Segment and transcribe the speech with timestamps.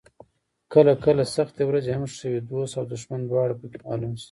[0.73, 4.19] کله کله سختې ورځې هم ښې وي، دوست او دښمن دواړه پکې معلوم شي.